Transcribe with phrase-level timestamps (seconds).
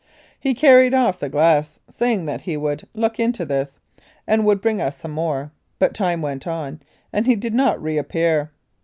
[0.39, 3.77] He carried off the glass, saying that he would "look into this"
[4.27, 6.81] and would bring us some more, but time went on,
[7.13, 8.49] and he did not reappear.